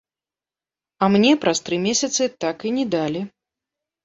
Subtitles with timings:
[1.05, 3.21] А мне праз тры месяцы так і не далі.